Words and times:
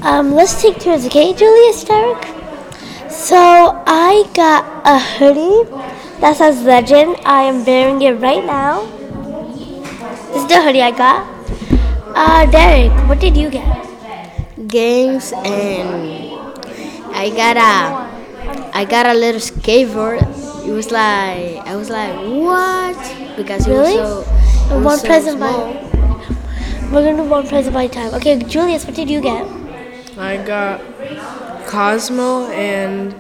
Um, 0.02 0.34
let's 0.34 0.62
take 0.62 0.82
turns, 0.82 1.06
okay, 1.06 1.34
Julius, 1.34 1.82
Derick? 1.86 2.26
So 3.10 3.82
I 3.88 4.30
got 4.34 4.66
a 4.86 5.00
hoodie 5.00 5.64
that 6.20 6.36
says 6.38 6.64
Legend. 6.64 7.18
I 7.26 7.44
am 7.44 7.66
wearing 7.66 8.02
it 8.02 8.14
right 8.22 8.44
now. 8.46 8.86
This 10.34 10.44
is 10.44 10.48
the 10.48 10.62
hoodie 10.62 10.82
I 10.82 10.92
got. 10.92 11.28
Uh, 12.16 12.46
Derick, 12.50 12.92
what 13.10 13.20
did 13.20 13.36
you 13.38 13.50
get? 13.50 13.84
games 14.68 15.32
and 15.46 16.32
I 17.14 17.30
got 17.30 17.56
a 17.56 18.72
I 18.74 18.86
got 18.86 19.06
a 19.06 19.14
little 19.14 19.40
skateboard. 19.42 20.22
It 20.66 20.72
was 20.72 20.92
like 20.92 21.60
I 21.68 21.76
was 21.76 21.90
like 21.90 22.16
what 22.16 22.96
because 23.38 23.68
it 23.68 23.72
Really? 23.72 23.98
was 24.00 24.26
so 24.26 24.74
it 24.74 24.78
was 24.78 24.86
one 24.86 24.98
so 25.00 25.08
present 25.08 25.38
small. 25.38 25.74
by. 25.74 26.90
We're 26.92 27.04
gonna 27.06 27.24
do 27.24 27.30
one 27.30 27.48
present 27.48 27.74
by 27.74 27.88
time. 27.88 28.14
Okay, 28.16 28.40
Julius, 28.40 28.86
what 28.86 28.96
did 28.96 29.10
you 29.10 29.22
get? 29.22 29.46
I 30.18 30.38
got 30.38 30.82
Cozmo 31.68 32.48
and, 32.52 33.14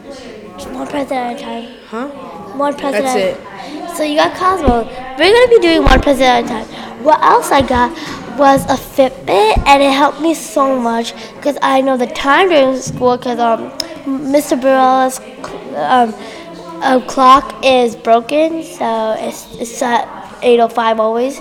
One 0.73 0.87
present 0.87 1.11
at 1.11 1.35
a 1.35 1.43
time. 1.43 1.67
huh? 1.87 2.24
One 2.57 2.75
present. 2.75 3.03
That's 3.03 3.15
it. 3.15 3.97
So 3.97 4.03
you 4.03 4.15
got 4.17 4.35
Cozmo. 4.35 4.83
We're 5.17 5.33
gonna 5.33 5.49
be 5.49 5.59
doing 5.59 5.83
one 5.83 6.01
present 6.01 6.21
at 6.21 6.45
a 6.45 6.47
time. 6.47 7.03
What 7.03 7.21
else 7.21 7.51
I 7.51 7.61
got 7.61 7.91
was 8.37 8.65
a 8.65 8.75
Fitbit, 8.75 9.57
and 9.65 9.81
it 9.81 9.91
helped 9.91 10.21
me 10.21 10.33
so 10.33 10.79
much 10.79 11.13
because 11.35 11.57
I 11.61 11.81
know 11.81 11.97
the 11.97 12.07
time 12.07 12.49
during 12.49 12.77
school. 12.79 13.17
Because 13.17 13.39
um, 13.39 13.71
Mr. 14.05 14.59
Burrell's 14.59 15.19
um, 15.75 16.13
uh, 16.81 16.99
clock 17.07 17.55
is 17.63 17.95
broken, 17.95 18.63
so 18.63 19.15
it's 19.17 19.55
it's 19.59 19.81
at 19.81 20.05
8:05 20.41 20.99
always. 20.99 21.39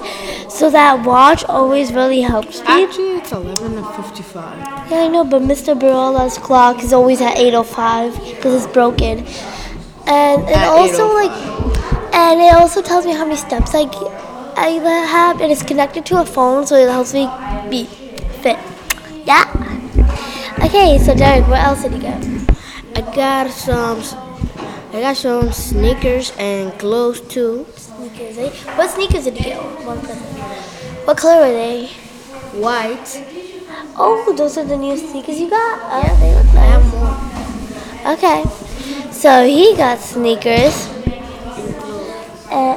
So 0.49 0.71
that 0.71 1.05
watch 1.05 1.45
always 1.45 1.93
really 1.93 2.21
helps 2.21 2.61
me. 2.61 2.67
Actually, 2.69 3.17
it's 3.19 3.33
11 3.33 3.75
to 3.75 3.83
55. 3.85 4.91
Yeah, 4.91 4.99
I 4.99 5.09
know, 5.09 5.25
but 5.25 5.43
Mr. 5.43 5.79
Barolla's 5.79 6.39
clock 6.39 6.83
is 6.83 6.93
always 6.93 7.21
at 7.21 7.37
8:05 7.37 8.37
because 8.37 8.65
it's 8.65 8.73
broken, 8.73 9.25
and 10.07 10.43
it 10.43 10.57
At 10.57 10.69
also 10.69 11.13
like, 11.15 11.33
and 12.15 12.41
it 12.41 12.55
also 12.55 12.83
tells 12.83 13.07
me 13.07 13.13
how 13.13 13.25
many 13.25 13.37
steps 13.37 13.75
I 13.75 13.85
I 14.57 14.69
have, 15.09 15.41
and 15.41 15.51
it's 15.51 15.63
connected 15.63 16.07
to 16.07 16.21
a 16.21 16.25
phone, 16.25 16.67
so 16.67 16.77
it 16.77 16.89
helps 16.89 17.13
me 17.13 17.29
be 17.69 17.85
fit. 18.43 18.59
Yeah. 19.25 19.45
Okay, 20.65 20.99
so 20.99 21.15
Derick, 21.15 21.49
what 21.49 21.61
else 21.61 21.83
did 21.83 21.93
you 21.93 22.01
get? 22.01 22.23
I 22.97 23.01
got 23.15 23.51
some 23.51 24.01
I 24.95 25.01
got 25.01 25.17
some 25.17 25.51
sneakers 25.51 26.33
and 26.39 26.73
clothes 26.79 27.21
too. 27.23 27.67
Sneakers. 27.75 28.39
Eh? 28.39 28.51
What 28.77 28.91
sneakers 28.91 29.25
did 29.25 29.37
you 29.37 29.43
get? 29.43 29.61
One 29.85 29.99
present. 29.99 30.39
What 31.05 31.17
color 31.17 31.47
were 31.47 31.53
they? 31.53 31.89
White. 32.55 33.25
Oh, 33.97 34.33
those 34.37 34.57
are 34.57 34.65
the 34.65 34.77
new 34.77 34.97
sneakers 34.97 35.41
you 35.41 35.51
got. 35.51 35.81
Oh, 35.83 36.17
they 36.21 36.33
look 36.35 36.47
nice. 36.55 36.57
I 36.57 36.67
have 36.71 36.85
more. 36.95 38.15
Okay, 38.15 38.45
so 39.25 39.47
he 39.47 39.75
got 39.75 39.99
sneakers. 39.99 40.87
Uh, 42.53 42.77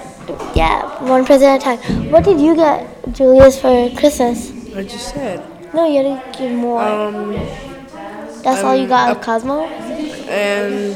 yeah, 0.55 1.03
one 1.03 1.25
present 1.25 1.61
at 1.67 1.77
a 1.77 1.83
time. 1.83 2.09
What 2.09 2.23
did 2.23 2.39
you 2.39 2.55
get, 2.55 2.87
Julius, 3.11 3.59
for 3.59 3.89
Christmas? 3.97 4.53
I 4.73 4.83
just 4.83 5.13
said. 5.13 5.43
No, 5.73 5.85
you 5.85 6.07
had 6.07 6.31
to 6.33 6.39
give 6.39 6.53
more. 6.53 6.81
Um, 6.81 7.33
That's 8.43 8.63
all 8.63 8.77
you 8.77 8.83
um, 8.83 8.87
got 8.87 9.09
uh, 9.09 9.19
of 9.19 9.21
Cozmo? 9.21 9.65
and 10.31 10.95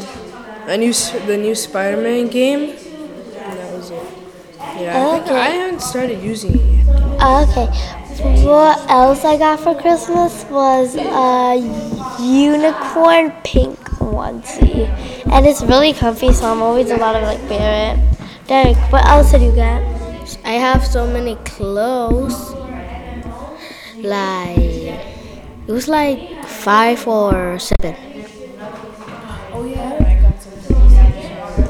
a 0.68 0.78
new 0.78 0.94
the 1.28 1.36
new 1.36 1.54
Spider-Man 1.54 2.30
game. 2.30 2.70
And 2.70 3.60
that 3.60 3.74
was 3.74 3.92
it. 3.92 4.08
Yeah, 4.80 5.04
I, 5.04 5.20
think 5.20 5.26
Okay. 5.26 5.36
I 5.36 5.50
haven't 5.50 5.82
started 5.82 6.24
using 6.24 6.56
it 6.56 6.62
yet. 6.62 7.18
Ah, 7.20 7.44
okay. 7.44 7.68
What 8.48 8.90
else 8.90 9.26
I 9.26 9.36
got 9.36 9.60
for 9.60 9.76
Christmas 9.76 10.46
was 10.46 10.96
a 10.96 11.60
unicorn 12.24 13.34
pink 13.44 13.81
onesie. 14.02 14.88
And 15.32 15.46
it's 15.46 15.62
really 15.62 15.94
comfy, 15.94 16.34
so 16.34 16.52
I'm 16.52 16.62
always 16.62 16.90
allowed 16.90 17.20
to 17.20 17.22
like 17.22 17.50
wear 17.50 17.94
it. 17.94 18.00
Derick, 18.48 18.78
what 18.92 19.06
else 19.06 19.32
did 19.32 19.42
you 19.42 19.54
get? 19.54 19.82
I 20.44 20.54
have 20.54 20.86
so 20.86 21.06
many 21.08 21.36
clothes. 21.46 22.54
Like 23.98 24.58
it 24.58 25.72
was 25.72 25.88
like 25.88 26.44
five 26.46 27.08
or 27.08 27.60
seven. 27.60 27.96
Oh 29.54 29.66
yeah, 29.66 29.96
I 30.00 30.16
got 30.22 30.42
something. 30.42 30.76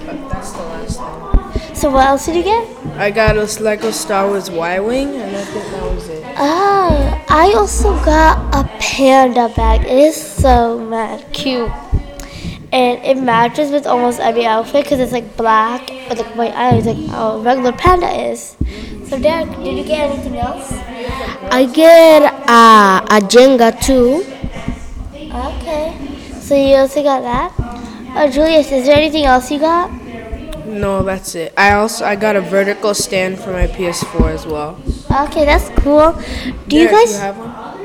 But 0.06 0.30
that's 0.30 0.52
the 0.54 0.64
last 0.64 1.00
thing. 1.00 1.76
So 1.76 1.90
what 1.90 2.06
else 2.08 2.26
did 2.26 2.36
you 2.36 2.44
get? 2.44 2.68
I 2.98 3.12
got 3.12 3.36
a 3.36 3.46
Lego 3.62 3.92
Star 3.92 4.28
Wars 4.28 4.50
Y-wing, 4.52 5.16
and 5.16 5.36
I 5.36 5.44
think 5.44 5.66
that 5.66 5.84
was 5.96 6.08
it. 6.10 6.24
Ah, 6.38 7.24
I 7.28 7.54
also 7.54 7.94
got 8.06 8.38
a 8.54 8.64
panda 8.80 9.50
bag. 9.56 9.82
It 9.82 9.98
is 9.98 10.16
so 10.16 10.78
mad 10.80 11.26
cute. 11.34 11.72
And 12.72 13.04
it 13.04 13.22
matches 13.22 13.70
with 13.72 13.86
almost 13.86 14.20
every 14.20 14.46
outfit 14.46 14.86
because 14.86 15.00
it's 15.00 15.12
like 15.12 15.36
black 15.36 15.90
with 16.10 16.20
like 16.20 16.36
white 16.36 16.54
eyes, 16.54 16.86
like 16.86 17.06
how 17.08 17.32
a 17.32 17.42
regular 17.42 17.74
panda 17.74 18.10
is. 18.32 18.56
So 19.08 19.20
Derick, 19.20 19.50
did 19.58 19.78
you 19.78 19.84
get 19.84 20.10
anything 20.10 20.38
else? 20.38 20.72
I 21.52 21.70
get 21.74 22.24
a 22.24 23.04
a 23.16 23.20
Jenga 23.20 23.76
too. 23.84 24.24
Okay. 25.34 25.98
So 26.40 26.56
you 26.56 26.76
also 26.76 27.04
got 27.04 27.22
that? 27.22 27.54
Oh, 28.16 28.30
Julius, 28.30 28.72
is 28.72 28.86
there 28.86 28.98
anything 28.98 29.26
else 29.26 29.52
you 29.52 29.60
got? 29.60 29.92
No, 30.66 31.04
that's 31.04 31.36
it. 31.36 31.54
I 31.58 31.74
also 31.74 32.06
I 32.06 32.16
got 32.16 32.36
a 32.36 32.42
vertical 32.42 32.94
stand 32.94 33.40
for 33.40 33.52
my 33.52 33.68
PS4 33.68 34.30
as 34.32 34.46
well. 34.46 34.80
Okay, 35.28 35.44
that's 35.44 35.70
cool. 35.82 36.14
Do 36.68 36.78
you 36.78 36.88
Derick, 36.88 36.92
guys, 36.92 37.14
you 37.14 37.81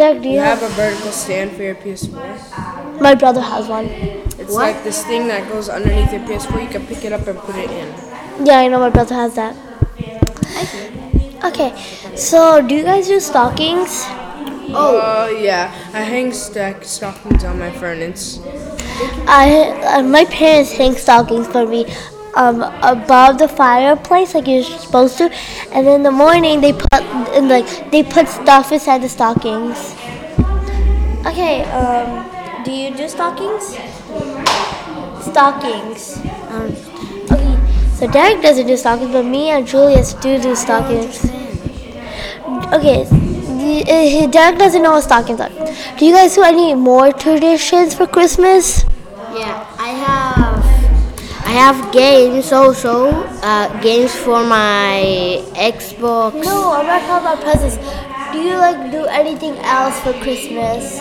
Derick, 0.00 0.22
do 0.22 0.28
you, 0.28 0.34
You 0.36 0.40
have? 0.40 0.60
have 0.60 0.70
a 0.70 0.74
vertical 0.76 1.12
stand 1.12 1.52
for 1.52 1.62
your 1.62 1.74
PS4? 1.74 3.02
My 3.02 3.14
brother 3.14 3.42
has 3.42 3.68
one. 3.68 3.84
It's 3.84 4.54
like 4.54 4.82
this 4.82 5.04
thing 5.04 5.28
that 5.28 5.46
goes 5.50 5.68
underneath 5.68 6.10
your 6.10 6.22
PS4. 6.22 6.62
You 6.62 6.68
can 6.70 6.86
pick 6.86 7.04
it 7.04 7.12
up 7.12 7.26
and 7.26 7.38
put 7.38 7.54
it 7.54 7.70
in. 7.70 8.46
Yeah, 8.46 8.60
I 8.60 8.68
know 8.68 8.78
my 8.80 8.88
brother 8.88 9.14
has 9.14 9.34
that. 9.34 9.54
Okay, 11.44 11.76
so 12.16 12.66
do 12.66 12.76
you 12.76 12.82
guys 12.82 13.08
do 13.08 13.20
stockings? 13.20 14.04
Oh, 14.72 15.28
yeah. 15.38 15.70
I 15.92 16.00
hang 16.00 16.32
stack 16.32 16.82
stockings 16.84 17.44
on 17.44 17.58
my 17.58 17.70
furnace. 17.70 18.40
I 19.28 19.98
uh, 19.98 20.02
my 20.02 20.24
parents 20.24 20.72
hang 20.72 20.94
stockings 20.94 21.46
for 21.46 21.66
me 21.66 21.84
um, 22.34 22.62
above 22.82 23.38
the 23.38 23.48
fireplace 23.48 24.34
like 24.34 24.46
you're 24.46 24.62
supposed 24.64 25.18
to, 25.18 25.30
and 25.72 25.86
in 25.86 26.02
the 26.02 26.10
morning 26.10 26.60
they 26.60 26.72
put 26.72 26.92
and 26.92 27.48
like 27.48 27.90
they 27.90 28.02
put 28.02 28.28
stuff 28.28 28.72
inside 28.72 29.02
the 29.02 29.08
stockings. 29.08 29.94
Okay, 31.26 31.64
um, 31.70 32.64
do 32.64 32.72
you 32.72 32.94
do 32.96 33.08
stockings? 33.08 33.76
Stockings. 35.22 36.16
Um, 36.48 36.74
okay, 37.30 37.58
so 37.94 38.06
Derick 38.06 38.42
doesn't 38.42 38.66
do 38.66 38.76
stockings, 38.76 39.12
but 39.12 39.24
me 39.24 39.50
and 39.50 39.66
Julius 39.66 40.14
do 40.14 40.40
do 40.40 40.54
stockings. 40.56 41.24
Okay, 42.72 43.04
uh, 43.04 44.26
Derick 44.28 44.58
doesn't 44.58 44.82
know 44.82 44.92
what 44.92 45.02
stockings 45.04 45.40
are. 45.40 45.50
Do 45.98 46.06
you 46.06 46.14
guys 46.14 46.34
do 46.34 46.42
any 46.42 46.74
more 46.74 47.12
traditions 47.12 47.94
for 47.94 48.06
Christmas? 48.06 48.84
Yeah, 49.34 49.64
I 51.50 51.52
have 51.54 51.90
games 51.90 52.52
also. 52.52 53.10
Uh, 53.42 53.66
games 53.82 54.14
for 54.14 54.38
my 54.46 55.42
Xbox. 55.58 56.44
No, 56.44 56.70
I'm 56.78 56.86
not 56.86 57.02
talking 57.02 57.26
about 57.26 57.42
presents. 57.42 57.74
Do 58.30 58.38
you 58.38 58.54
like 58.54 58.92
do 58.92 59.02
anything 59.10 59.58
else 59.66 59.98
for 59.98 60.12
Christmas? 60.22 61.00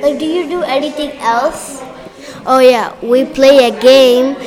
Like, 0.00 0.16
do 0.18 0.24
you 0.24 0.48
do 0.48 0.62
anything 0.62 1.12
else? 1.20 1.84
Oh 2.46 2.60
yeah, 2.64 2.96
we 3.04 3.26
play 3.26 3.68
a 3.68 3.78
game. 3.78 4.40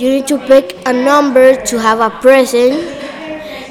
You 0.00 0.08
need 0.16 0.26
to 0.32 0.38
pick 0.48 0.80
a 0.88 0.92
number 0.94 1.52
to 1.52 1.78
have 1.78 2.00
a 2.00 2.08
present. 2.08 2.80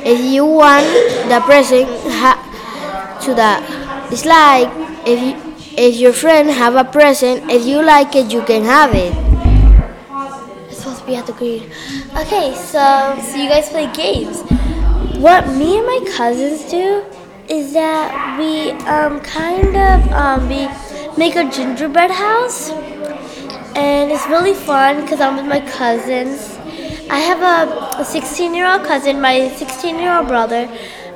If 0.05 0.21
you 0.21 0.45
want 0.45 0.85
the 1.25 1.41
present, 1.41 1.89
ha- 2.21 2.37
to 3.25 3.33
the 3.33 3.57
it's 4.13 4.25
like 4.29 4.69
if 5.09 5.17
you, 5.17 5.33
if 5.75 5.97
your 5.97 6.13
friend 6.13 6.51
have 6.51 6.75
a 6.75 6.85
present, 6.85 7.49
if 7.49 7.65
you 7.65 7.81
like 7.81 8.15
it, 8.15 8.31
you 8.31 8.43
can 8.43 8.61
have 8.61 8.93
it. 8.93 9.32
To 11.03 11.07
be 11.07 11.15
at 11.17 11.27
the 11.27 11.33
green. 11.33 11.63
Okay, 12.15 12.55
so 12.55 13.19
so 13.19 13.35
you 13.35 13.49
guys 13.49 13.67
play 13.67 13.91
games. 13.91 14.39
What 15.19 15.47
me 15.49 15.77
and 15.79 15.85
my 15.85 15.99
cousins 16.15 16.63
do 16.71 17.03
is 17.49 17.73
that 17.73 18.39
we 18.39 18.71
um 18.87 19.19
kind 19.19 19.75
of 19.75 20.11
um 20.13 20.47
we 20.47 20.69
make 21.17 21.35
a 21.35 21.43
gingerbread 21.49 22.09
house, 22.09 22.69
and 23.75 24.11
it's 24.11 24.25
really 24.27 24.53
fun 24.53 25.01
because 25.01 25.19
I'm 25.19 25.35
with 25.35 25.45
my 25.45 25.59
cousins. 25.71 26.57
I 27.09 27.19
have 27.19 27.41
a, 27.41 28.01
a 28.01 28.05
16 28.05 28.53
year 28.53 28.65
old 28.65 28.85
cousin, 28.85 29.19
my 29.19 29.49
16 29.49 29.99
year 29.99 30.15
old 30.15 30.29
brother, 30.29 30.69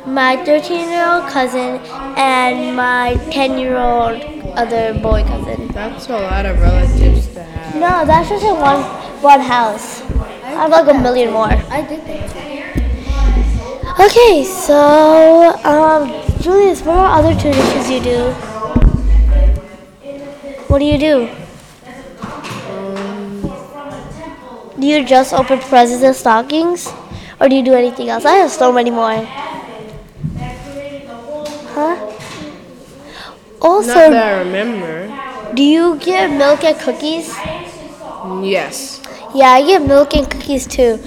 my 0.06 0.36
13 0.44 0.90
year 0.90 1.08
old 1.08 1.30
cousin, 1.30 1.80
and 2.18 2.76
my 2.76 3.16
10 3.32 3.58
year 3.58 3.78
old 3.78 4.22
other 4.58 4.94
boy 5.00 5.24
cousin. 5.24 5.70
That's 5.70 6.10
a 6.10 6.18
lot 6.18 6.46
of 6.46 6.60
relatives 6.60 7.28
to 7.36 7.44
have. 7.44 7.76
No, 7.76 8.06
that's 8.06 8.28
just 8.28 8.44
in 8.44 8.60
one 8.60 9.07
one 9.22 9.40
house. 9.42 10.02
I 10.44 10.66
have 10.66 10.72
like 10.72 10.88
a 10.88 10.94
million 11.00 11.32
more. 11.32 11.48
I 11.50 11.82
did. 11.82 12.02
Okay, 14.00 14.44
so 14.44 15.56
um, 15.66 16.08
Julius, 16.42 16.82
what 16.84 16.98
are 16.98 17.20
other 17.20 17.34
traditions 17.40 17.90
you 17.90 18.00
do? 18.02 18.32
What 20.70 20.80
do 20.80 20.86
you 20.86 20.98
do? 20.98 21.30
Do 24.80 24.86
you 24.86 25.04
just 25.06 25.34
open 25.34 25.60
presents 25.60 26.04
and 26.04 26.16
stockings, 26.16 26.88
or 27.42 27.50
do 27.50 27.56
you 27.56 27.64
do 27.64 27.74
anything 27.74 28.10
else? 28.10 28.26
I 28.26 28.36
have 28.36 28.52
so 28.52 28.72
many 28.72 28.92
more. 28.92 29.26
Huh? 31.74 31.96
Also, 33.60 33.88
Not 33.88 33.98
Also, 33.98 34.10
that 34.12 34.34
I 34.36 34.40
remember. 34.40 35.52
do 35.56 35.64
you 35.64 35.98
give 35.98 36.30
milk 36.32 36.64
and 36.64 36.78
cookies? 36.80 37.34
Yes. 38.44 39.02
Yeah, 39.38 39.52
I 39.52 39.62
get 39.62 39.86
milk 39.86 40.16
and 40.16 40.26
cookies 40.26 40.66
too. 40.66 40.98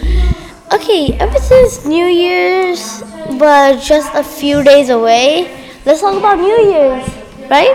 Okay, 0.72 1.18
ever 1.18 1.38
since 1.40 1.84
New 1.84 2.06
Year's 2.06 3.02
was 3.26 3.82
just 3.82 4.14
a 4.14 4.22
few 4.22 4.62
days 4.62 4.88
away, 4.88 5.50
let's 5.84 6.00
talk 6.00 6.14
about 6.14 6.38
New 6.38 6.58
Year's, 6.70 7.02
right? 7.50 7.74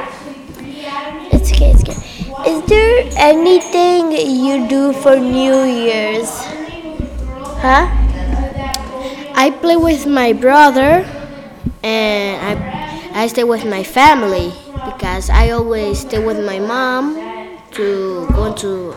It's 1.35 1.51
okay, 1.51 1.71
it's 1.75 1.83
okay. 1.83 1.99
Is 2.47 2.63
there 2.71 3.03
anything 3.17 4.15
you 4.15 4.65
do 4.69 4.93
for 4.93 5.19
New 5.19 5.67
Year's? 5.67 6.31
Huh? 7.59 7.91
I 9.35 9.51
play 9.59 9.75
with 9.75 10.07
my 10.07 10.31
brother, 10.31 11.03
and 11.83 12.39
I 12.39 13.23
I 13.23 13.27
stay 13.27 13.43
with 13.43 13.65
my 13.65 13.83
family 13.83 14.53
because 14.87 15.29
I 15.29 15.49
always 15.51 15.99
stay 15.99 16.23
with 16.23 16.39
my 16.39 16.59
mom 16.59 17.19
to 17.71 18.25
go 18.31 18.53
to 18.63 18.95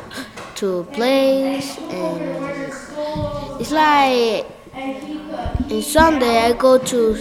to 0.59 0.79
a 0.79 0.85
place 0.85 1.79
and 1.79 2.21
it's 3.61 3.71
like 3.71 4.47
in 5.71 5.83
Sunday 5.83 6.39
I 6.47 6.53
go 6.53 6.79
to 6.79 7.15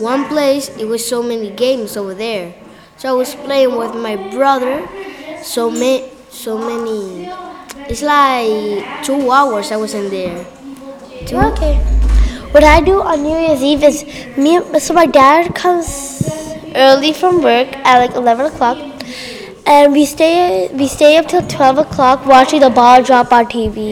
one 0.00 0.24
place. 0.26 0.68
It 0.76 0.86
was 0.86 1.06
so 1.06 1.22
many 1.22 1.50
games 1.50 1.96
over 1.96 2.14
there, 2.14 2.54
so 2.96 3.10
I 3.10 3.12
was 3.12 3.34
playing 3.34 3.76
with 3.76 3.94
my 3.94 4.16
brother. 4.30 4.88
So 5.42 5.70
many, 5.70 6.10
so 6.30 6.56
many. 6.58 7.28
It's 7.90 8.02
like 8.02 9.04
two 9.04 9.30
hours 9.30 9.72
I 9.72 9.76
was 9.76 9.94
in 9.94 10.08
there. 10.10 10.46
Two 11.26 11.36
Okay. 11.36 11.76
What 12.52 12.64
I 12.64 12.80
do 12.80 13.00
on 13.00 13.22
New 13.22 13.36
Year's 13.36 13.62
Eve 13.62 13.82
is 13.84 14.04
me. 14.36 14.60
So 14.78 14.94
my 14.94 15.06
dad 15.06 15.54
comes 15.54 16.22
early 16.74 17.12
from 17.12 17.42
work 17.42 17.68
at 17.84 17.98
like 17.98 18.14
eleven 18.14 18.46
o'clock, 18.46 18.76
and 19.72 19.92
we 19.96 20.04
stay 20.04 20.68
we 20.80 20.86
stay 20.86 21.16
up 21.18 21.28
till 21.32 21.46
twelve 21.52 21.78
o'clock 21.82 22.26
watching 22.26 22.60
the 22.60 22.68
ball 22.78 23.02
drop 23.02 23.32
on 23.36 23.46
TV. 23.52 23.84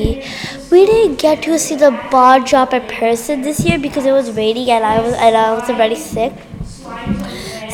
We 0.71 0.85
didn't 0.91 1.21
get 1.23 1.43
to 1.45 1.59
see 1.59 1.77
the 1.83 1.91
ball 2.11 2.43
drop 2.51 2.75
in 2.79 2.83
person 2.89 3.41
this 3.43 3.65
year 3.65 3.79
because 3.79 4.05
it 4.11 4.13
was 4.13 4.31
raining 4.33 4.71
and 4.77 4.85
I 4.85 5.01
was 5.01 5.15
and 5.15 5.37
I 5.43 5.53
was 5.55 5.71
already 5.71 5.97
sick. 5.97 6.35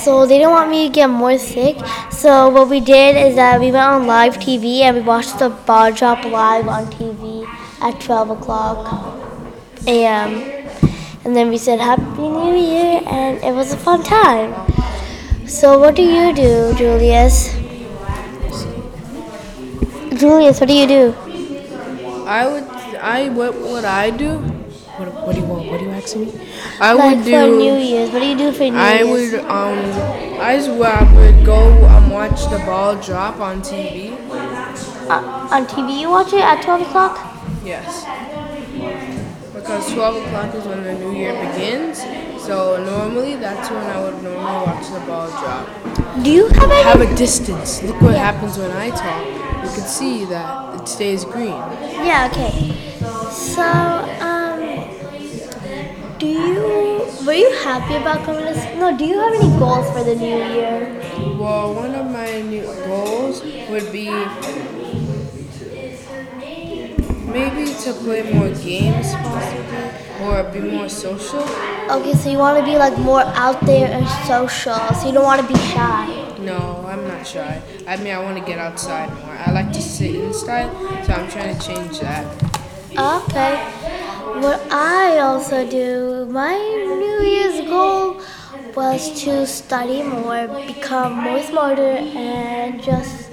So 0.04 0.24
they 0.24 0.38
didn't 0.38 0.52
want 0.52 0.70
me 0.70 0.86
to 0.86 0.94
get 1.00 1.08
more 1.08 1.36
sick. 1.38 1.82
So 2.12 2.48
what 2.50 2.68
we 2.68 2.78
did 2.78 3.16
is 3.16 3.34
that 3.34 3.58
we 3.60 3.72
went 3.72 3.90
on 3.96 4.06
live 4.06 4.38
TV 4.46 4.78
and 4.82 4.96
we 4.98 5.02
watched 5.02 5.40
the 5.40 5.48
ball 5.70 5.92
drop 5.92 6.24
live 6.24 6.68
on 6.68 6.86
TV 6.92 7.44
at 7.80 8.00
twelve 8.00 8.30
o'clock 8.30 8.86
a.m. 9.86 10.38
And 11.24 11.34
then 11.34 11.48
we 11.48 11.58
said 11.58 11.80
Happy 11.80 12.28
New 12.38 12.54
Year, 12.54 13.02
and 13.04 13.42
it 13.42 13.52
was 13.52 13.72
a 13.72 13.76
fun 13.76 14.04
time. 14.04 14.54
So, 15.44 15.78
what 15.78 15.96
do 15.96 16.02
you 16.02 16.32
do, 16.32 16.74
Julius? 16.78 17.55
Julius, 20.16 20.60
what 20.60 20.68
do 20.68 20.74
you 20.74 20.86
do? 20.86 21.14
I 22.26 22.46
would. 22.46 22.64
I 22.96 23.28
what 23.28 23.54
would 23.54 23.84
I 23.84 24.10
do? 24.10 24.38
What, 24.38 25.12
what 25.26 25.34
do 25.34 25.40
you 25.40 25.46
want? 25.46 25.70
What 25.70 25.78
do 25.78 25.84
you 25.84 25.90
asking 25.92 26.26
me? 26.26 26.48
I 26.80 26.92
like 26.92 27.16
would 27.16 27.24
for 27.24 27.30
do. 27.30 27.58
New 27.58 27.74
Year's, 27.76 28.10
what 28.10 28.20
do 28.20 28.26
you 28.26 28.36
do 28.36 28.50
for 28.52 28.64
New 28.64 28.76
I 28.76 29.02
Year's? 29.02 29.34
I 29.34 29.40
would 29.40 29.50
um. 29.50 30.40
I 30.40 30.56
just 30.56 30.70
I 30.70 31.12
would 31.14 31.44
go 31.44 31.86
um 31.88 32.10
watch 32.10 32.48
the 32.50 32.58
ball 32.64 32.96
drop 33.00 33.38
on 33.40 33.60
TV. 33.62 34.16
Uh, 35.08 35.48
on 35.52 35.66
TV, 35.66 36.00
you 36.00 36.10
watch 36.10 36.32
it 36.32 36.40
at 36.40 36.62
twelve 36.62 36.80
o'clock. 36.82 37.18
Yes. 37.64 38.04
Because 39.66 39.92
12 39.94 40.26
o'clock 40.26 40.54
is 40.54 40.64
when 40.64 40.84
the 40.84 40.94
new 40.94 41.12
year 41.12 41.32
begins. 41.32 41.98
So 42.40 42.80
normally 42.84 43.34
that's 43.34 43.68
when 43.68 43.82
I 43.82 44.00
would 44.00 44.22
normally 44.22 44.64
watch 44.64 44.86
the 44.92 45.00
ball 45.00 45.28
drop. 45.28 46.22
Do 46.22 46.30
you 46.30 46.46
have 46.46 46.70
any? 46.70 46.82
Have 46.84 47.00
a 47.00 47.12
distance. 47.16 47.82
Look 47.82 48.00
what 48.00 48.14
happens 48.14 48.58
when 48.58 48.70
I 48.70 48.90
talk. 48.90 49.26
You 49.26 49.70
can 49.74 49.88
see 49.88 50.24
that 50.26 50.80
it 50.80 50.86
stays 50.86 51.24
green. 51.24 51.48
Yeah. 51.48 52.28
Okay. 52.30 52.76
So, 53.32 53.64
um, 54.22 54.60
do 56.18 56.28
you 56.28 57.04
were 57.26 57.32
you 57.32 57.50
happy 57.64 57.96
about 57.96 58.24
coming 58.24 58.44
to? 58.44 58.76
No. 58.78 58.96
Do 58.96 59.04
you 59.04 59.18
have 59.18 59.34
any 59.34 59.58
goals 59.58 59.90
for 59.90 60.04
the 60.04 60.14
new 60.14 60.44
year? 60.54 60.94
Well, 61.40 61.74
one 61.74 61.92
of 61.96 62.08
my 62.08 62.40
new 62.42 62.66
goals 62.86 63.42
would 63.68 63.90
be 63.90 64.06
maybe 67.26 67.74
to 67.84 67.92
play 67.92 68.22
more 68.32 68.50
games 68.62 69.12
possibly 69.14 70.24
or 70.24 70.42
be 70.50 70.60
more 70.60 70.88
social. 70.88 71.42
Okay, 71.90 72.14
so 72.14 72.30
you 72.30 72.38
want 72.38 72.58
to 72.58 72.64
be 72.64 72.76
like 72.76 72.96
more 72.98 73.22
out 73.34 73.60
there 73.62 73.90
and 73.90 74.06
social, 74.26 74.78
so 74.94 75.06
you 75.06 75.12
don't 75.12 75.24
want 75.24 75.40
to 75.40 75.46
be 75.46 75.58
shy. 75.70 76.34
No, 76.40 76.84
I'm 76.86 77.06
not 77.06 77.26
shy. 77.26 77.60
I 77.86 77.96
mean, 77.96 78.14
I 78.14 78.22
want 78.22 78.38
to 78.38 78.44
get 78.44 78.58
outside 78.58 79.10
more. 79.20 79.36
I 79.36 79.50
like 79.52 79.72
to 79.72 79.82
sit 79.82 80.14
inside, 80.14 80.70
so 81.04 81.12
I'm 81.12 81.28
trying 81.30 81.56
to 81.56 81.60
change 81.66 82.00
that. 82.00 82.24
Okay. 82.96 83.56
What 84.40 84.60
I 84.70 85.18
also 85.18 85.68
do, 85.68 86.26
my 86.30 86.56
New 86.56 87.20
Year's 87.22 87.66
goal 87.68 88.20
was 88.74 89.22
to 89.22 89.46
study 89.46 90.02
more, 90.02 90.46
become 90.66 91.14
more 91.14 91.42
smarter, 91.42 91.96
and 91.98 92.82
just 92.82 93.25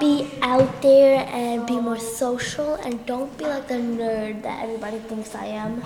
be 0.00 0.30
out 0.42 0.82
there 0.82 1.26
and 1.30 1.66
be 1.66 1.78
more 1.78 1.98
social 1.98 2.74
and 2.74 3.04
don't 3.06 3.36
be 3.38 3.44
like 3.44 3.68
the 3.68 3.74
nerd 3.74 4.42
that 4.42 4.64
everybody 4.64 4.98
thinks 4.98 5.34
I 5.34 5.46
am. 5.46 5.82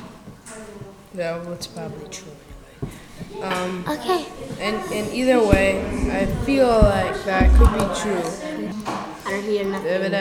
Yeah, 1.15 1.39
that's 1.47 1.67
probably 1.67 2.09
true. 2.09 2.33
Um, 3.43 3.85
Okay. 3.89 4.25
and, 4.61 4.77
and 4.93 5.13
either 5.13 5.39
way, 5.45 5.81
I 6.11 6.27
feel 6.47 6.69
like 6.69 7.25
that 7.25 7.51
could 7.59 7.73
be 7.75 7.87
true. 8.01 8.23
I 9.27 9.31
don't 9.31 9.43
hear 9.43 9.65
nothing. 9.65 10.15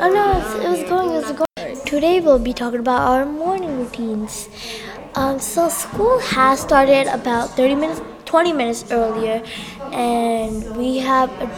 Oh 0.00 0.10
no, 0.12 0.38
it's, 0.40 0.54
it 0.64 0.68
was 0.68 0.82
going, 0.88 1.10
it 1.10 1.14
was 1.14 1.32
going. 1.32 1.84
Today 1.84 2.20
we'll 2.20 2.38
be 2.38 2.52
talking 2.52 2.80
about 2.80 3.02
our 3.02 3.26
morning 3.26 3.78
routines. 3.78 4.48
Um, 5.14 5.38
so 5.40 5.68
school 5.68 6.18
has 6.20 6.60
started 6.60 7.06
about 7.08 7.50
30 7.56 7.74
minutes, 7.74 8.00
20 8.24 8.52
minutes 8.52 8.84
earlier, 8.90 9.42
and 9.92 10.76
we 10.76 10.98
have 10.98 11.30
a, 11.40 11.50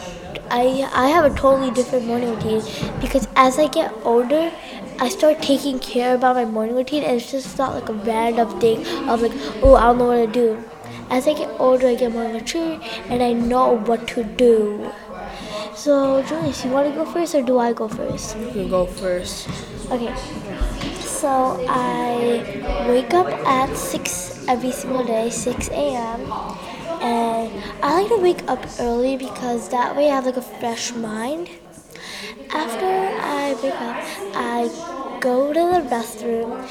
I, 0.50 0.88
I 0.92 1.09
have 1.09 1.25
a 1.30 1.35
totally 1.35 1.71
different 1.71 2.07
morning 2.07 2.30
routine 2.30 2.62
because 3.00 3.28
as 3.37 3.59
I 3.59 3.69
get 3.69 3.92
older, 4.04 4.52
I 4.99 5.09
start 5.09 5.40
taking 5.40 5.78
care 5.78 6.14
about 6.14 6.37
my 6.37 6.45
morning 6.45 6.76
routine, 6.76 7.04
and 7.04 7.16
it's 7.16 7.30
just 7.30 7.57
not 7.57 7.75
like 7.75 7.88
a 7.88 7.95
random 7.95 8.61
thing 8.61 8.85
of 9.09 9.23
like, 9.23 9.33
oh, 9.62 9.75
I 9.76 9.83
don't 9.85 9.99
know 9.99 10.07
what 10.09 10.16
to 10.16 10.26
do. 10.26 10.64
As 11.09 11.26
I 11.26 11.35
get 11.35 11.49
older, 11.59 11.88
I 11.88 11.95
get 11.95 12.12
more 12.12 12.28
mature, 12.28 12.80
and 13.09 13.23
I 13.23 13.33
know 13.33 13.76
what 13.78 14.07
to 14.09 14.25
do. 14.25 14.92
So, 15.75 16.23
Julius, 16.23 16.64
you 16.64 16.71
want 16.71 16.88
to 16.88 16.95
go 16.95 17.04
first, 17.04 17.35
or 17.35 17.42
do 17.42 17.59
I 17.59 17.73
go 17.73 17.88
first? 17.88 18.37
You 18.37 18.50
can 18.50 18.69
go 18.69 18.87
first. 18.87 19.49
Okay. 19.90 20.14
So 21.00 21.64
I 21.69 22.87
wake 22.88 23.12
up 23.14 23.28
at 23.47 23.76
six 23.76 24.47
every 24.49 24.73
single 24.73 25.04
day, 25.04 25.30
six 25.30 25.69
a.m. 25.71 26.21
And 27.00 27.62
I 27.83 28.00
like 28.00 28.09
to 28.09 28.19
wake 28.19 28.42
up 28.49 28.64
early 28.78 29.16
because 29.16 29.69
that 29.71 29.97
way 29.97 30.11
I 30.11 30.14
have 30.14 30.26
like 30.26 30.37
a 30.37 30.42
fresh 30.42 30.92
mind. 30.92 31.49
After 32.50 32.87
I 32.87 33.57
wake 33.62 33.75
up, 33.75 33.97
I 34.35 35.19
go 35.21 35.52
to 35.52 35.61
the 35.61 35.88
restroom 35.88 36.66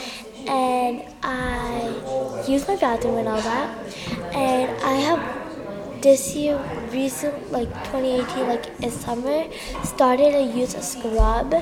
and 0.48 1.04
I 1.24 2.44
use 2.48 2.68
my 2.68 2.76
bathroom 2.76 3.18
and 3.18 3.28
all 3.28 3.42
that. 3.42 3.96
And 4.34 4.70
I 4.84 4.94
have 4.96 6.02
this 6.02 6.36
year, 6.36 6.60
recent 6.92 7.52
like 7.52 7.70
2018, 7.86 8.48
like 8.48 8.68
in 8.82 8.92
summer, 8.92 9.46
started 9.84 10.32
to 10.32 10.42
use 10.42 10.76
a 10.76 10.82
scrub 10.82 11.54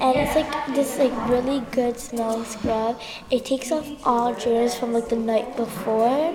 and 0.00 0.16
it's 0.16 0.34
like 0.34 0.74
this 0.74 0.98
like 0.98 1.12
really 1.28 1.60
good 1.72 1.98
smelling 1.98 2.44
scrub. 2.44 3.00
It 3.30 3.44
takes 3.44 3.70
off 3.70 3.86
all 4.04 4.34
germs 4.34 4.74
from 4.74 4.92
like 4.92 5.08
the 5.08 5.16
night 5.16 5.56
before, 5.56 6.34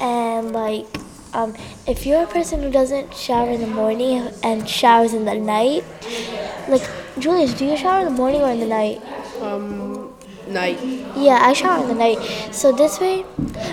and 0.00 0.52
like 0.52 0.86
um, 1.34 1.54
if 1.86 2.06
you're 2.06 2.22
a 2.22 2.26
person 2.26 2.62
who 2.62 2.70
doesn't 2.70 3.14
shower 3.14 3.50
in 3.50 3.60
the 3.60 3.66
morning 3.66 4.30
and 4.42 4.68
showers 4.68 5.12
in 5.12 5.24
the 5.24 5.34
night, 5.34 5.84
like 6.68 6.88
Julius, 7.18 7.54
do 7.54 7.66
you 7.66 7.76
shower 7.76 8.00
in 8.00 8.06
the 8.06 8.18
morning 8.18 8.40
or 8.40 8.50
in 8.50 8.60
the 8.60 8.66
night? 8.66 9.02
Um, 9.40 10.14
night. 10.48 10.78
Yeah, 11.16 11.38
I 11.42 11.52
shower 11.52 11.82
in 11.82 11.88
the 11.88 11.94
night. 11.94 12.18
So 12.52 12.72
this 12.72 13.00
way, 13.00 13.24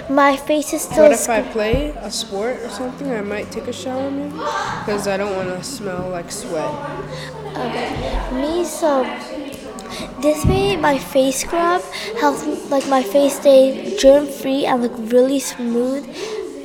my 0.10 0.36
face 0.36 0.74
is 0.74 0.82
still. 0.82 1.04
What 1.04 1.12
if 1.12 1.30
I 1.30 1.42
play 1.42 1.90
a 1.98 2.12
sport 2.12 2.58
or 2.62 2.70
something? 2.70 3.12
I 3.12 3.22
might 3.22 3.52
take 3.52 3.68
a 3.68 3.74
shower 3.74 4.10
maybe, 4.10 4.34
because 4.34 5.08
I 5.08 5.18
don't 5.18 5.36
want 5.36 5.50
to 5.50 5.64
smell 5.64 6.10
like 6.10 6.32
sweat. 6.32 6.72
Me 8.42 8.64
so 8.64 9.04
this 10.22 10.46
way 10.46 10.76
my 10.78 10.98
face 10.98 11.42
scrub 11.42 11.82
helps 12.20 12.46
like 12.70 12.88
my 12.88 13.04
face 13.04 13.40
stay 13.40 13.96
germ 13.98 14.28
free 14.28 14.66
and 14.66 14.82
look 14.82 14.94
really 15.12 15.40
smooth 15.40 16.04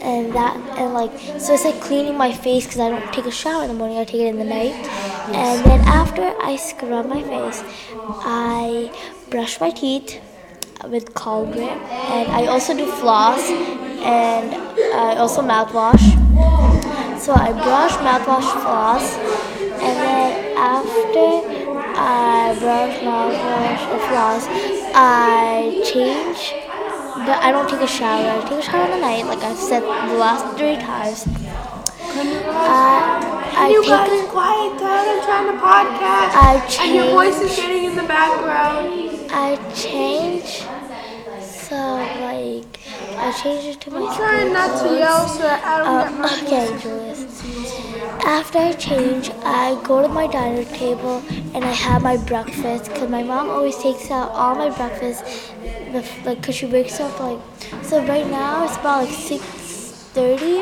and 0.03 0.33
that 0.35 0.57
and 0.79 0.95
like 0.95 1.11
so 1.41 1.55
it's 1.55 1.65
like 1.65 1.81
cleaning 1.81 2.17
my 2.17 2.33
face 2.33 2.67
because 2.67 2.81
I 2.81 2.89
don't 2.91 3.13
take 3.13 3.27
a 3.27 3.31
shower 3.31 3.63
in 3.63 3.69
the 3.69 3.75
morning 3.75 3.99
I 3.99 4.05
take 4.05 4.21
it 4.21 4.29
in 4.29 4.39
the 4.39 4.45
night. 4.45 4.75
And 5.35 5.65
then 5.65 5.81
after 5.81 6.23
I 6.41 6.57
scrub 6.57 7.07
my 7.07 7.23
face 7.23 7.63
I 8.23 8.93
brush 9.31 9.61
my 9.61 9.71
teeth 9.71 10.21
with 10.85 11.15
Colgate 11.15 11.81
and 12.15 12.31
I 12.31 12.47
also 12.47 12.77
do 12.77 12.87
floss 12.93 13.51
and 13.51 14.55
I 14.95 15.17
also 15.17 15.43
mouthwash. 15.43 16.05
So 17.19 17.33
I 17.33 17.51
brush, 17.53 17.93
mouthwash, 18.07 18.49
floss, 18.63 19.17
and 19.81 19.97
then 20.01 20.57
after 20.57 21.29
I 21.99 22.57
brush, 22.61 22.97
mouthwash, 23.01 23.83
or 23.93 23.99
floss, 24.09 24.47
I 24.95 25.83
change. 25.85 26.55
But 27.27 27.43
I 27.43 27.51
don't 27.51 27.69
take 27.69 27.81
a 27.81 27.87
shower. 27.87 28.29
I 28.29 28.41
take 28.49 28.59
a 28.59 28.63
shower 28.63 28.85
in 28.85 28.91
the 28.93 29.01
night, 29.01 29.27
like 29.27 29.43
I've 29.43 29.57
said 29.57 29.83
the 29.83 30.19
last 30.19 30.57
three 30.57 30.77
times. 30.77 31.27
Uh, 32.19 33.27
I 33.59 33.69
you 33.71 33.83
take 33.83 33.91
guys 33.91 34.29
quiet 34.29 34.79
down. 34.79 35.09
I'm 35.09 35.25
trying 35.25 35.49
to 35.53 35.59
podcast. 35.61 36.31
I 36.37 36.85
and 36.85 36.95
your 36.95 37.11
voice 37.11 37.41
is 37.41 37.57
getting 37.57 37.85
in 37.85 37.97
the 37.97 38.03
background. 38.03 39.31
I 39.31 39.57
change. 39.75 40.65
So 41.43 41.77
like, 42.21 42.76
I 43.19 43.33
change 43.33 43.65
it 43.65 43.81
to 43.83 43.91
my. 43.91 44.17
Trying 44.17 44.53
not 44.53 44.83
to 44.83 44.99
yell 44.99 45.29
so 45.29 45.47
I 45.47 45.79
don't 45.79 45.89
Um, 45.89 46.03
get 46.03 46.19
my 46.21 46.27
okay, 46.47 46.79
Julius. 46.83 47.43
After 48.25 48.59
I 48.59 48.73
change, 48.73 49.31
I 49.45 49.81
go 49.85 50.03
to 50.03 50.09
my 50.09 50.27
dining 50.27 50.67
table 50.67 51.23
and 51.55 51.65
I 51.65 51.73
have 51.73 52.03
my 52.03 52.17
breakfast 52.17 52.85
because 52.93 53.09
my 53.09 53.23
mom 53.23 53.49
always 53.51 53.77
takes 53.79 54.11
out 54.11 54.31
all 54.33 54.55
my 54.55 54.71
breakfast, 54.71 55.53
like, 56.25 56.43
cause 56.43 56.55
she 56.55 56.67
wakes 56.67 57.01
up 57.01 57.19
like. 57.21 57.39
So 57.83 58.05
right 58.05 58.29
now 58.29 58.65
it's 58.65 58.77
about 58.77 59.05
like 59.05 59.15
six 59.15 59.43
thirty, 60.13 60.61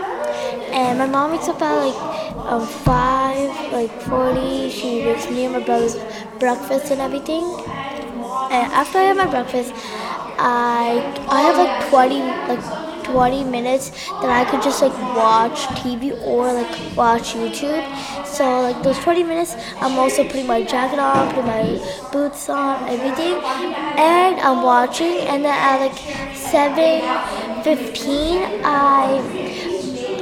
and 0.72 0.98
my 0.98 1.06
mom 1.06 1.32
wakes 1.32 1.48
up 1.48 1.60
at 1.62 1.74
like 1.86 2.46
um, 2.46 2.66
five, 2.66 3.50
like 3.72 3.90
forty. 4.02 4.70
She 4.70 5.02
makes 5.02 5.28
me 5.30 5.44
and 5.44 5.54
my 5.54 5.60
brother's 5.60 5.96
breakfast 6.38 6.90
and 6.90 7.00
everything. 7.00 7.44
And 8.50 8.70
after 8.72 8.98
I 8.98 9.02
have 9.04 9.16
my 9.16 9.26
breakfast, 9.26 9.72
I 10.38 11.02
I 11.28 11.42
have 11.42 11.56
like 11.56 11.88
20 11.90 12.20
like 12.48 12.62
20 13.04 13.44
minutes 13.44 13.90
that 14.20 14.30
I 14.30 14.50
could 14.50 14.62
just 14.62 14.80
like 14.82 14.92
watch 15.14 15.66
TV 15.82 16.12
or 16.12 16.52
like 16.52 16.96
watch 16.96 17.34
YouTube. 17.34 17.84
So 18.26 18.62
like 18.62 18.82
those 18.82 18.98
20 18.98 19.22
minutes, 19.22 19.54
I'm 19.80 19.98
also 19.98 20.24
putting 20.24 20.46
my 20.46 20.62
jacket 20.64 20.98
on, 20.98 21.28
putting 21.34 21.46
my 21.46 22.08
boots 22.12 22.48
on, 22.48 22.88
everything, 22.88 23.40
and 23.96 24.40
I'm 24.40 24.62
watching. 24.62 25.18
And 25.28 25.44
then 25.44 25.54
at 25.54 25.80
like 25.80 25.98
7:15, 26.34 28.42
I 28.64 29.60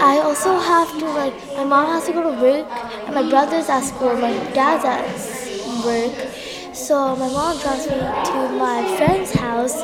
I 0.00 0.18
also 0.18 0.58
have 0.58 0.88
to 0.98 1.04
like 1.06 1.34
my 1.56 1.64
mom 1.64 1.86
has 1.86 2.06
to 2.06 2.12
go 2.12 2.22
to 2.22 2.40
work 2.42 2.66
and 3.06 3.14
my 3.14 3.28
brother's 3.28 3.68
at 3.68 3.80
school, 3.84 4.16
my 4.16 4.32
dad's 4.52 4.84
at 4.84 5.04
work. 5.84 6.31
So 6.72 7.14
my 7.16 7.28
mom 7.28 7.58
drives 7.60 7.86
me 7.86 7.98
to 7.98 8.48
my 8.58 8.96
friend's 8.96 9.32
house 9.32 9.82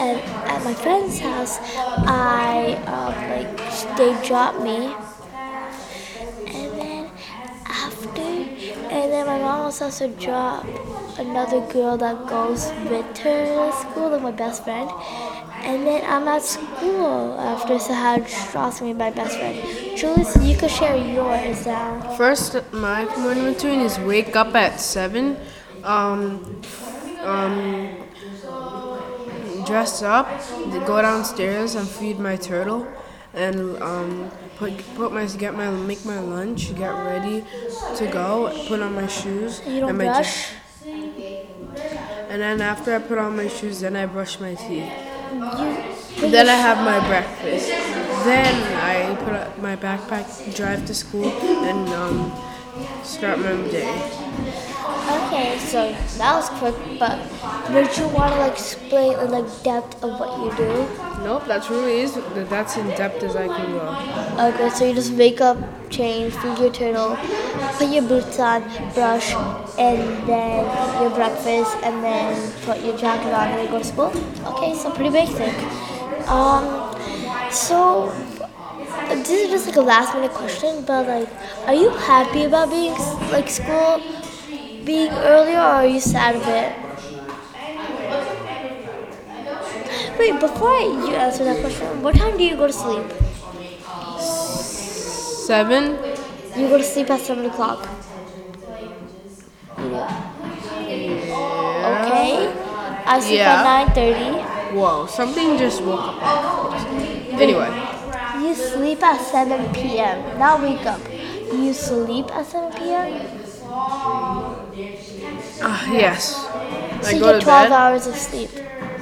and 0.00 0.18
at 0.48 0.64
my 0.64 0.74
friend's 0.74 1.18
house 1.18 1.58
I 2.06 2.74
um, 2.86 3.12
like 3.30 3.96
they 3.96 4.12
drop 4.26 4.62
me 4.62 4.94
and 6.46 6.72
then 6.80 7.10
after 7.66 8.22
and 8.22 9.12
then 9.12 9.26
my 9.26 9.38
mom 9.38 9.60
also 9.72 10.08
drop 10.16 10.64
another 11.18 11.60
girl 11.72 11.96
that 11.96 12.26
goes 12.26 12.70
with 12.88 13.18
her 13.18 13.70
to 13.70 13.76
school, 13.76 14.10
like 14.10 14.22
my 14.22 14.30
best 14.30 14.64
friend. 14.64 14.90
And 15.64 15.86
then 15.86 16.02
I'm 16.04 16.26
at 16.28 16.42
school 16.42 17.38
after 17.38 17.74
Sahaj 17.74 18.52
drops 18.52 18.82
me 18.82 18.92
my 18.92 19.10
best 19.10 19.38
friend. 19.38 19.56
Julius, 19.96 20.36
you 20.42 20.56
could 20.56 20.70
share 20.70 20.96
yours 20.96 21.66
now. 21.66 22.16
First, 22.16 22.56
my 22.72 23.04
morning 23.16 23.44
routine 23.44 23.80
is 23.80 23.98
wake 24.00 24.34
up 24.34 24.54
at 24.54 24.80
seven, 24.80 25.36
um, 25.84 26.60
um, 27.20 27.96
dress 29.66 30.02
up, 30.02 30.28
go 30.86 31.02
downstairs 31.02 31.74
and 31.74 31.88
feed 31.88 32.18
my 32.18 32.36
turtle, 32.36 32.86
and 33.34 33.80
um, 33.82 34.30
put 34.56 34.72
put 34.94 35.12
my 35.12 35.26
get 35.26 35.54
my 35.54 35.70
make 35.70 36.04
my 36.04 36.18
lunch, 36.18 36.74
get 36.76 36.90
ready 36.90 37.44
to 37.96 38.06
go, 38.06 38.52
put 38.68 38.80
on 38.80 38.94
my 38.94 39.06
shoes. 39.06 39.60
You 39.66 39.80
don't 39.80 39.90
and 39.90 39.98
my 39.98 40.04
brush? 40.04 40.52
and 40.84 42.40
then 42.40 42.60
after 42.60 42.94
I 42.94 42.98
put 42.98 43.18
on 43.18 43.36
my 43.36 43.48
shoes, 43.48 43.80
then 43.80 43.96
I 43.96 44.06
brush 44.06 44.40
my 44.40 44.54
teeth. 44.54 44.90
You, 45.32 46.30
Then 46.30 46.48
I 46.48 46.54
have 46.54 46.78
my 46.84 47.06
breakfast. 47.06 47.68
Then 48.24 48.54
I 48.76 49.16
put 49.16 49.62
my 49.62 49.76
backpack, 49.76 50.54
drive 50.54 50.86
to 50.86 50.94
school, 50.94 51.26
and 51.26 51.88
um, 51.90 52.32
start 53.02 53.38
my 53.38 53.52
day. 53.70 54.21
Okay, 55.32 55.56
so 55.60 55.90
that 56.18 56.34
was 56.36 56.50
quick, 56.60 56.74
but 56.98 57.16
would 57.72 57.96
you 57.96 58.06
want 58.08 58.34
to 58.34 58.38
like 58.38 58.52
explain 58.52 59.18
in 59.18 59.30
like 59.30 59.48
depth 59.62 60.04
of 60.04 60.20
what 60.20 60.28
you 60.44 60.54
do? 60.58 60.86
Nope, 61.24 61.44
that's 61.46 61.70
really 61.70 62.00
is 62.00 62.18
that's 62.50 62.76
in 62.76 62.86
depth 62.88 63.22
as 63.22 63.34
I 63.34 63.46
can 63.48 63.72
go. 63.72 64.48
Okay, 64.48 64.68
so 64.68 64.84
you 64.84 64.92
just 64.92 65.14
wake 65.14 65.40
up, 65.40 65.56
change, 65.88 66.34
feed 66.34 66.58
your 66.58 66.70
turtle, 66.70 67.16
put 67.78 67.88
your 67.88 68.02
boots 68.02 68.38
on, 68.38 68.60
brush, 68.92 69.32
and 69.78 70.28
then 70.28 71.00
your 71.00 71.08
breakfast, 71.08 71.78
and 71.82 72.04
then 72.04 72.52
put 72.66 72.84
your 72.84 72.98
jacket 72.98 73.32
on 73.32 73.48
and 73.48 73.58
then 73.60 73.70
go 73.70 73.78
to 73.78 73.84
school. 73.84 74.12
Okay, 74.52 74.74
so 74.74 74.90
pretty 74.92 75.08
basic. 75.08 75.56
Um, 76.28 76.92
so 77.50 78.12
this 79.08 79.30
is 79.30 79.50
just 79.50 79.66
like 79.66 79.76
a 79.76 79.80
last 79.80 80.12
minute 80.14 80.32
question, 80.32 80.84
but 80.84 81.06
like, 81.06 81.28
are 81.66 81.74
you 81.74 81.88
happy 81.88 82.44
about 82.44 82.68
being 82.68 82.92
like 83.32 83.48
school 83.48 84.02
being 84.84 85.12
earlier, 85.12 85.58
or 85.58 85.82
are 85.82 85.86
you 85.86 86.00
sad 86.00 86.36
of 86.36 86.46
it? 86.48 86.72
Wait, 90.18 90.38
before 90.40 90.78
you 90.80 91.14
answer 91.14 91.44
that 91.44 91.60
question, 91.60 92.02
what 92.02 92.14
time 92.14 92.36
do 92.36 92.44
you 92.44 92.56
go 92.56 92.66
to 92.66 92.72
sleep? 92.72 93.04
Seven. 94.18 95.98
You 96.56 96.68
go 96.68 96.78
to 96.78 96.84
sleep 96.84 97.10
at 97.10 97.20
7 97.20 97.44
o'clock. 97.46 97.88
video. 100.86 101.22
Okay. 101.92 102.52
I 103.06 103.20
sleep 103.20 103.38
Yeah. 103.38 103.58
at 103.58 103.64
9:30. 103.64 104.42
Whoa, 104.74 105.06
something 105.06 105.58
just 105.58 105.82
woke 105.82 106.00
up. 106.00 106.16
Anyway, 107.40 107.70
You 108.42 108.54
sleep 108.54 109.02
at 109.02 109.20
7 109.20 109.72
p.m. 109.72 110.38
Not 110.38 110.60
wake 110.62 110.84
up. 110.86 111.00
You 111.52 111.72
sleep 111.72 112.30
at 112.34 112.46
7 112.46 112.72
p.m. 112.72 113.41
uh, 115.60 115.86
yes. 115.90 116.48
So 117.00 117.08
I 117.08 117.12
you 117.12 117.20
go 117.20 117.32
get 117.32 117.38
to 117.40 117.44
12 117.44 117.68
bed. 117.68 117.72
hours 117.72 118.06
of 118.06 118.16
sleep. 118.16 118.50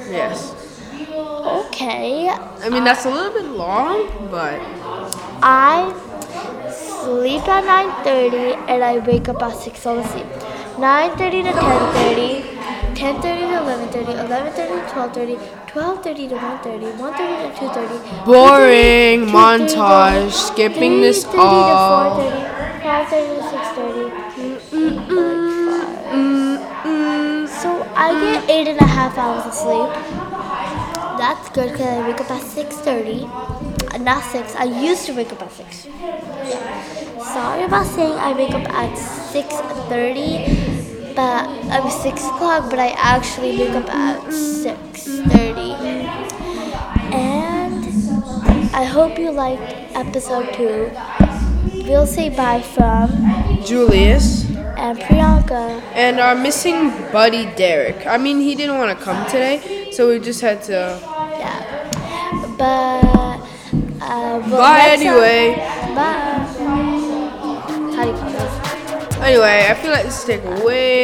Yes. 0.09 0.55
Okay. 1.45 2.31
I 2.63 2.69
mean 2.69 2.85
that's 2.85 3.05
a 3.05 3.11
little 3.11 3.33
bit 3.33 3.47
long, 3.47 4.29
but 4.31 4.61
I 5.43 5.95
sleep 6.69 7.49
at 7.49 7.65
9:30 7.65 8.57
and 8.69 8.85
I 8.85 8.99
wake 8.99 9.29
up 9.29 9.43
at 9.43 9.57
6 9.57 9.81
so 9.81 9.95
let's 9.95 10.13
9:30 10.79 11.43
to 11.43 11.53
10:30, 11.53 12.45
10:30 12.95 13.49
to 13.53 13.59
11:30, 13.61 14.15
11:30 14.27 14.81
to 14.81 14.95
12:30, 14.95 15.39
12:30 15.67 16.29
to 16.29 16.37
1:30, 16.37 16.93
1:30 16.99 17.37
to 17.43 17.49
2:30. 17.61 18.01
boring 18.25 19.21
2:30 19.27 19.27
to 19.27 19.33
montage. 19.37 20.33
Skipping 20.33 21.01
this 21.01 21.25
3:30 21.25 21.39
all. 21.39 22.17
to 22.17 22.23
4:30, 22.23 22.45
5:30 22.83 23.37
to 23.37 23.43
6:30. 23.53 24.20
I 28.03 28.19
get 28.19 28.49
eight 28.49 28.67
and 28.67 28.81
a 28.81 28.87
half 28.87 29.19
hours 29.19 29.45
of 29.45 29.53
sleep. 29.53 29.93
That's 31.21 31.51
good 31.51 31.73
because 31.73 31.87
I 31.87 32.01
wake 32.09 32.19
up 32.19 32.31
at 32.31 32.41
6:30. 32.41 33.29
Uh, 33.93 33.99
Not 33.99 34.25
six. 34.25 34.57
I 34.57 34.65
used 34.65 35.05
to 35.05 35.13
wake 35.13 35.31
up 35.31 35.43
at 35.43 35.53
six. 35.53 35.85
Yeah. 35.85 37.21
Sorry 37.21 37.65
about 37.65 37.85
saying 37.85 38.15
I 38.15 38.33
wake 38.33 38.55
up 38.55 38.67
at 38.73 38.97
6:30, 38.97 41.13
but 41.15 41.45
I'm 41.69 41.91
six 41.91 42.25
o'clock. 42.25 42.71
But 42.71 42.79
I 42.79 42.97
actually 42.97 43.59
wake 43.59 43.77
up 43.77 43.93
at 43.93 44.33
6:30. 44.33 45.77
And 47.13 47.85
I 48.73 48.85
hope 48.85 49.19
you 49.19 49.31
liked 49.31 49.75
episode 49.95 50.55
two. 50.55 50.91
We'll 51.85 52.07
say 52.07 52.31
bye 52.31 52.63
from 52.63 53.11
Julius 53.63 54.50
and 54.81 54.99
Priyanka. 54.99 55.83
and 55.95 56.19
our 56.21 56.35
missing 56.35 56.91
buddy 57.13 57.45
Derick. 57.57 58.07
I 58.07 58.17
mean 58.19 58.41
he 58.41 58.55
didn't 58.55 58.79
want 58.79 58.97
to 58.97 59.05
come 59.05 59.25
today, 59.27 59.91
so 59.93 60.09
we 60.09 60.19
just 60.19 60.41
had 60.41 60.63
to. 60.65 60.99
Yeah. 61.39 61.91
But 62.57 63.05
uh, 64.03 64.41
well, 64.49 64.59
Bye 64.65 64.89
anyway. 64.99 65.55
Bye. 65.95 66.47
How 67.95 68.05
do 68.05 68.11
you? 68.11 69.21
Anyway, 69.21 69.67
I 69.69 69.75
feel 69.75 69.91
like 69.93 70.05
this 70.05 70.19
is 70.21 70.25
taking 70.25 70.65
way 70.65 70.99